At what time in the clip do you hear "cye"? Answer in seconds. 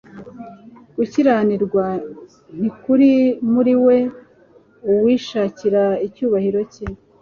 6.73-6.85